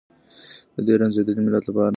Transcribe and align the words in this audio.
د 0.75 0.77
دې 0.85 0.93
رنځېدلي 0.99 1.41
ملت 1.45 1.63
لپاره. 1.67 1.89